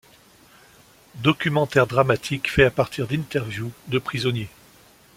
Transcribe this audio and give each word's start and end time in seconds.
Documentaires 1.21 1.85
dramatiques 1.85 2.49
faits 2.51 2.65
à 2.65 2.71
partir 2.71 3.05
d'interviews 3.05 3.71
de 3.87 3.99
prisonniers. 3.99 4.49